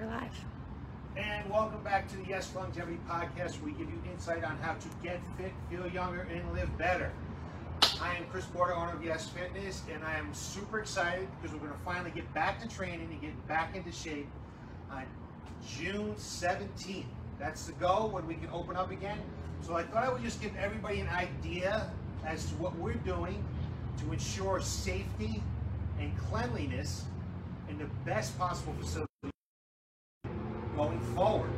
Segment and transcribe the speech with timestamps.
[0.00, 0.30] We're.
[1.16, 4.72] And welcome back to the Yes Longevity Podcast, where we give you insight on how
[4.72, 7.12] to get fit, feel younger, and live better.
[8.00, 11.66] I am Chris Porter, owner of Yes Fitness, and I am super excited because we're
[11.66, 14.26] going to finally get back to training and get back into shape
[14.90, 15.04] on
[15.68, 17.04] June 17th.
[17.38, 19.18] That's the goal when we can open up again.
[19.60, 21.90] So I thought I would just give everybody an idea
[22.24, 23.44] as to what we're doing
[23.98, 25.42] to ensure safety
[25.98, 27.04] and cleanliness
[27.68, 29.09] in the best possible facility
[30.80, 31.50] going forward.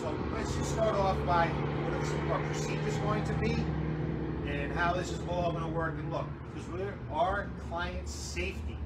[0.00, 3.52] So let's just start off by what our procedures going to be
[4.48, 5.94] and how this is all going to work.
[5.94, 8.78] And look, because our client's safety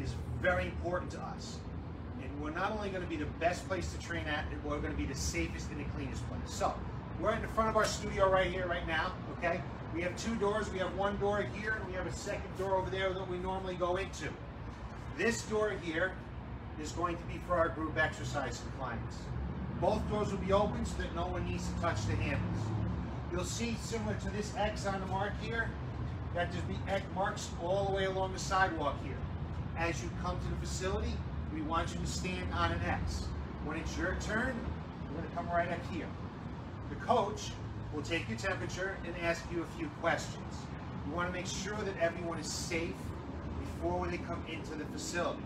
[0.00, 1.58] is very important to us.
[2.22, 4.92] And we're not only going to be the best place to train at, we're going
[4.92, 6.40] to be the safest and the cleanest place.
[6.46, 6.72] So
[7.20, 9.60] we're in the front of our studio right here, right now, okay?
[9.92, 10.70] We have two doors.
[10.70, 13.38] We have one door here, and we have a second door over there that we
[13.38, 14.28] normally go into.
[15.18, 16.12] This door here
[16.80, 19.16] is going to be for our group exercise clients.
[19.80, 22.64] Both doors will be open so that no one needs to touch the handles.
[23.32, 25.70] You'll see similar to this X on the mark here,
[26.34, 29.16] that there's be X marks all the way along the sidewalk here.
[29.78, 31.12] As you come to the facility,
[31.54, 33.26] we want you to stand on an X.
[33.64, 34.54] When it's your turn,
[35.04, 36.06] you're gonna come right up here.
[36.88, 37.50] The coach
[37.94, 40.56] will take your temperature and ask you a few questions.
[41.06, 42.94] You wanna make sure that everyone is safe
[43.60, 45.42] before they come into the facility.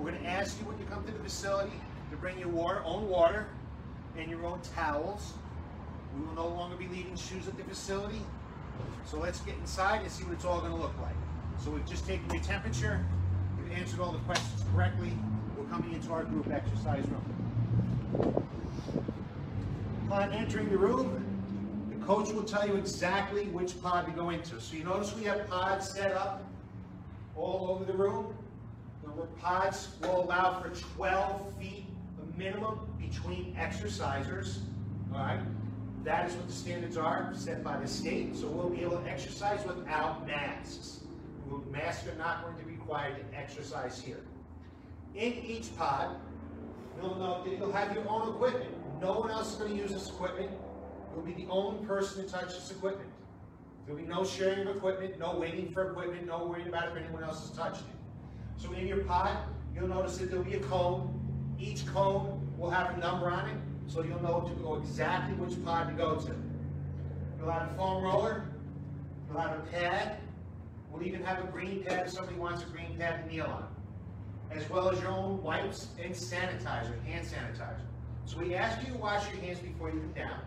[0.00, 1.78] We're going to ask you when you come to the facility
[2.10, 3.46] to bring your own water
[4.16, 5.34] and your own towels.
[6.16, 8.22] We will no longer be leaving shoes at the facility.
[9.04, 11.14] So let's get inside and see what it's all going to look like.
[11.62, 13.04] So we've just taken your temperature.
[13.62, 15.12] We've answered all the questions correctly.
[15.58, 18.46] We're coming into our group exercise room.
[20.06, 21.22] Upon entering the room,
[21.90, 24.62] the coach will tell you exactly which pod to go into.
[24.62, 26.42] So you notice we have pods set up
[27.36, 28.34] all over the room.
[29.02, 31.86] The pods will allow for 12 feet
[32.36, 34.58] minimum between exercisers.
[35.12, 35.40] All right,
[36.04, 38.36] that is what the standards are set by the state.
[38.36, 41.00] So we'll be able to exercise without masks.
[41.70, 44.20] Masks are not going to be required to exercise here.
[45.14, 46.16] In each pod,
[46.96, 48.70] you'll know that you'll have your own equipment.
[49.00, 50.50] No one else is going to use this equipment.
[51.12, 53.10] You'll be the only person to touch this equipment.
[53.84, 57.24] There'll be no sharing of equipment, no waiting for equipment, no worrying about if anyone
[57.24, 57.99] else has touched it.
[58.60, 59.38] So in your pod,
[59.74, 61.16] you'll notice that there'll be a cone.
[61.58, 63.56] Each cone will have a number on it,
[63.86, 66.34] so you'll know to go exactly which pod to go to.
[67.38, 68.44] You'll have a foam roller,
[69.28, 70.18] you'll have a pad,
[70.90, 73.66] we'll even have a green pad if somebody wants a green pad to kneel on,
[74.50, 77.80] as well as your own wipes and sanitizer, hand sanitizer.
[78.26, 80.40] So we ask you to wash your hands before you come down.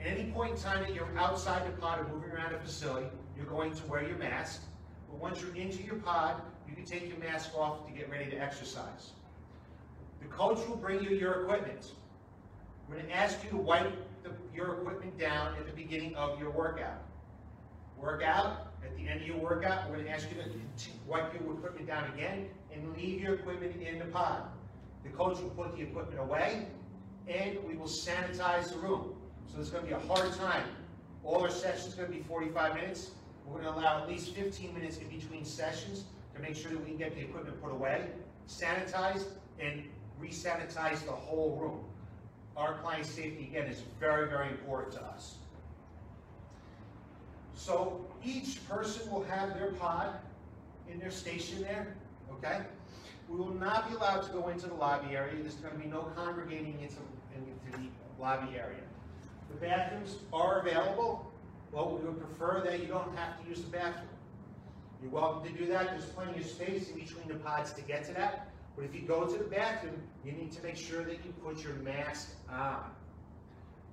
[0.00, 3.08] At any point in time that you're outside the pod or moving around a facility,
[3.36, 4.62] you're going to wear your mask.
[5.10, 8.30] But once you're into your pod, you can take your mask off to get ready
[8.30, 9.10] to exercise.
[10.20, 11.92] The coach will bring you your equipment.
[12.88, 16.38] We're going to ask you to wipe the, your equipment down at the beginning of
[16.38, 17.02] your workout.
[17.98, 21.52] Workout, at the end of your workout, we're going to ask you to wipe your
[21.52, 24.42] equipment down again and leave your equipment in the pod.
[25.04, 26.66] The coach will put the equipment away
[27.28, 29.14] and we will sanitize the room.
[29.52, 30.64] So it's going to be a hard time.
[31.24, 33.10] All our sessions are going to be 45 minutes.
[33.46, 36.80] We're going to allow at least 15 minutes in between sessions to make sure that
[36.80, 38.06] we can get the equipment put away,
[38.48, 39.24] sanitize,
[39.58, 39.84] and
[40.18, 41.84] re-sanitize the whole room.
[42.56, 45.36] Our client safety, again, is very, very important to us.
[47.54, 50.14] So each person will have their pod
[50.90, 51.94] in their station there,
[52.32, 52.60] okay?
[53.28, 55.34] We will not be allowed to go into the lobby area.
[55.40, 56.96] There's going to be no congregating into,
[57.34, 57.88] into the
[58.20, 58.80] lobby area.
[59.50, 61.29] The bathrooms are available.
[61.72, 64.08] Well, we would prefer that you don't have to use the bathroom.
[65.02, 65.90] You're welcome to do that.
[65.90, 68.50] There's plenty of space in between the pods to get to that.
[68.76, 71.62] But if you go to the bathroom, you need to make sure that you put
[71.62, 72.90] your mask on.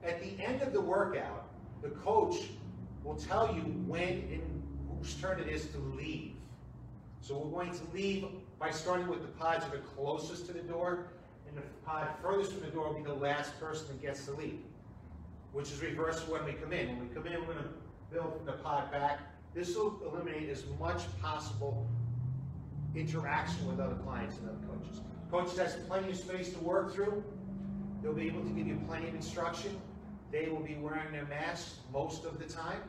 [0.03, 1.47] At the end of the workout,
[1.81, 2.35] the coach
[3.03, 6.33] will tell you when and whose turn it is to leave.
[7.21, 8.25] So we're going to leave
[8.59, 11.07] by starting with the pods that are closest to the door,
[11.47, 14.31] and the pod furthest from the door will be the last person that gets to
[14.31, 14.59] leave,
[15.53, 16.87] which is reversed when we come in.
[16.89, 17.69] When we come in, we're going to
[18.11, 19.19] build the pod back
[19.57, 21.89] this will eliminate as much possible
[22.95, 25.01] interaction with other clients and other coaches.
[25.31, 27.23] Coach has plenty of space to work through.
[28.03, 29.81] They'll be able to give you plenty of instruction.
[30.31, 32.81] They will be wearing their masks most of the time,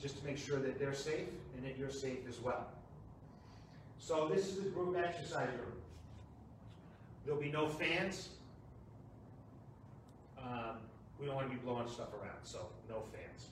[0.00, 1.26] just to make sure that they're safe
[1.56, 2.68] and that you're safe as well.
[3.98, 5.72] So this is the group exercise room.
[7.24, 8.28] There'll be no fans.
[10.40, 10.76] Um,
[11.18, 13.48] we don't want to be blowing stuff around, so no fans.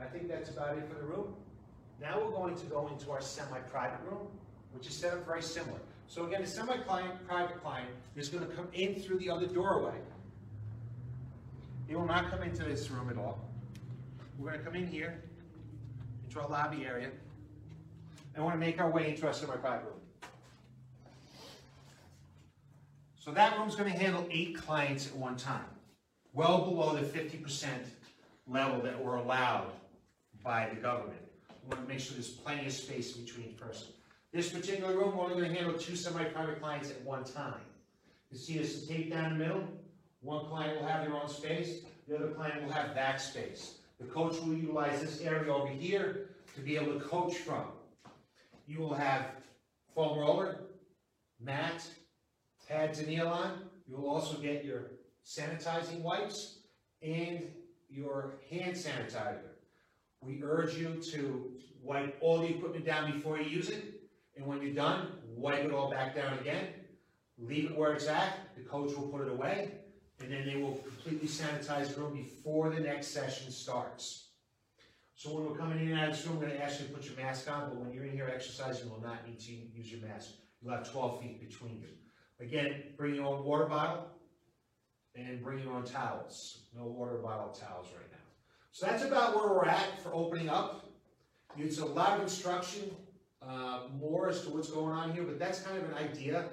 [0.00, 1.34] I think that's about it for the room.
[2.00, 4.26] Now we're going to go into our semi-private room,
[4.72, 5.78] which is set up very similar.
[6.06, 9.96] So again, a semi-client, private client is going to come in through the other doorway.
[11.86, 13.38] He will not come into this room at all.
[14.38, 15.22] We're going to come in here,
[16.24, 17.10] into our lobby area,
[18.34, 20.00] and want to make our way into our semi-private room.
[23.20, 25.66] So that room's going to handle eight clients at one time,
[26.32, 27.66] well below the 50%
[28.48, 29.66] level that we're allowed
[30.42, 31.20] by the government.
[31.62, 33.88] We want to make sure there's plenty of space between each person.
[34.32, 37.60] This particular room, we're only going to handle two semi-private clients at one time.
[38.32, 39.64] You see this tape down the middle?
[40.22, 43.74] One client will have their own space, the other client will have back space.
[43.98, 47.64] The coach will utilize this area over here to be able to coach from.
[48.66, 49.26] You will have
[49.94, 50.60] foam roller,
[52.90, 53.62] pads and on.
[53.86, 54.92] You will also get your
[55.24, 56.58] sanitizing wipes
[57.02, 57.48] and
[57.88, 59.54] your hand sanitizer.
[60.22, 61.52] We urge you to
[61.82, 64.02] wipe all the equipment down before you use it,
[64.36, 66.66] and when you're done, wipe it all back down again.
[67.38, 69.72] Leave it where it's at, the coach will put it away,
[70.20, 74.26] and then they will completely sanitize the room before the next session starts.
[75.14, 76.86] So when we're coming in and out of this room, we're going to ask you
[76.86, 79.38] to put your mask on, but when you're in here exercising, you will not need
[79.40, 80.32] to use your mask.
[80.60, 81.88] You'll have 12 feet between you.
[82.40, 84.06] Again, bring your own water bottle
[85.14, 86.62] and bring your own towels.
[86.74, 88.18] No water bottle towels right now.
[88.72, 90.86] So that's about where we're at for opening up.
[91.58, 92.90] It's a lot of instruction,
[93.42, 96.50] uh, more as to what's going on here, but that's kind of an idea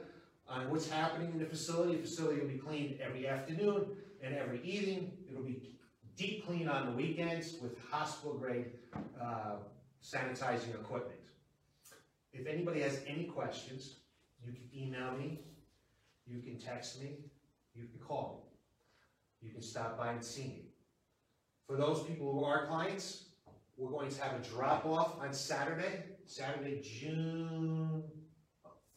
[0.49, 1.95] on what's happening in the facility.
[1.95, 3.85] The facility will be cleaned every afternoon
[4.21, 5.11] and every evening.
[5.29, 5.77] It'll be
[6.15, 8.71] deep clean on the weekends with hospital grade
[9.21, 9.57] uh,
[10.03, 11.19] sanitizing equipment.
[12.33, 13.97] If anybody has any questions,
[14.43, 15.41] you can email me,
[16.27, 17.17] you can text me,
[17.73, 20.65] you can call me, you can stop by and see me.
[21.67, 23.25] For those people who are clients,
[23.77, 28.03] we're going to have a drop off on Saturday, Saturday, June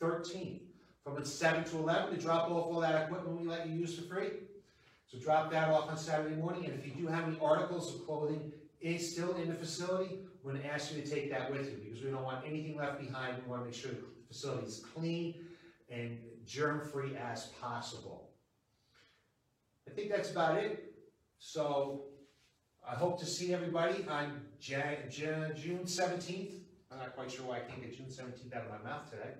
[0.00, 0.60] 13th,
[1.04, 4.04] from 7 to 11 to drop off all that equipment we let you use for
[4.04, 4.30] free.
[5.06, 8.06] So drop that off on Saturday morning, and if you do have any articles of
[8.06, 11.68] clothing is still in the facility, we're going to ask you to take that with
[11.70, 13.36] you because we don't want anything left behind.
[13.44, 13.98] We want to make sure the
[14.28, 15.34] facility is clean
[15.90, 18.30] and germ-free as possible.
[19.88, 20.94] I think that's about it.
[21.38, 22.04] So
[22.88, 26.54] I hope to see everybody on Jan Jan June 17th.
[26.92, 29.32] I'm not quite sure why I can't get June 17th out of my mouth today.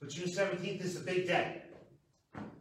[0.00, 1.62] But June 17th is the big day.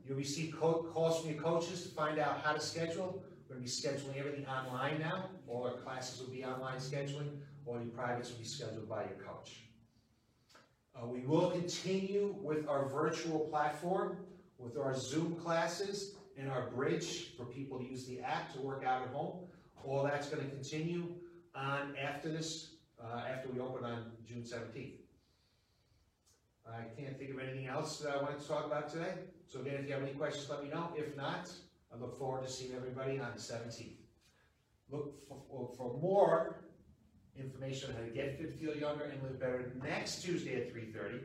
[0.08, 3.24] You'll receive calls from your coaches to find out how to schedule.
[3.48, 5.30] We're going to be scheduling everything online now.
[5.48, 7.40] All our classes will be online scheduling.
[7.66, 9.65] All your privates will be scheduled by your coach.
[10.96, 14.18] Uh, we will continue with our virtual platform,
[14.58, 18.86] with our Zoom classes and our bridge for people to use the app to work
[18.86, 19.40] out at home.
[19.84, 21.14] All that's going to continue
[21.54, 22.72] on after this,
[23.02, 24.94] uh, after we open on June 17th.
[26.68, 29.14] I can't think of anything else that I wanted to talk about today.
[29.48, 30.90] So again, if you have any questions, let me know.
[30.98, 31.52] If not,
[31.94, 33.98] I look forward to seeing everybody on the 17th.
[34.90, 36.58] Look for, for more
[37.40, 41.20] information on how to get fit, feel younger, and live better next Tuesday at 3.30.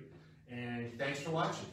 [0.50, 1.66] And thanks for watching.